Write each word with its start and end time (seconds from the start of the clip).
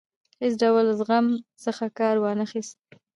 هیڅ 0.41 0.53
ډول 0.63 0.85
زغم 0.99 1.25
څخه 1.65 1.85
کار 1.99 2.15
وانه 2.19 2.45
خیست. 2.51 2.77